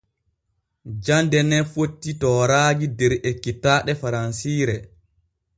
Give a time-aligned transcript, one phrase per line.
[1.09, 4.75] Jande ne fotti tooraaji der ekkitaaɗe faransiire.